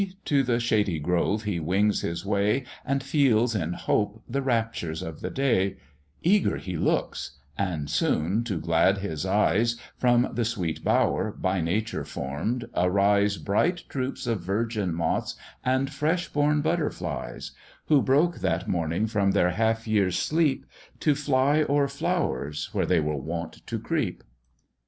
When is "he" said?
1.43-1.59, 6.57-6.75